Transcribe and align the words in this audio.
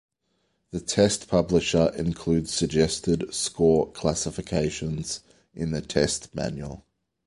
The 0.71 0.79
test 0.79 1.27
publisher 1.27 1.93
includes 1.95 2.51
suggested 2.51 3.31
score 3.31 3.91
classifications 3.91 5.19
in 5.53 5.73
the 5.73 5.81
test 5.83 6.33
manual. 6.33 6.83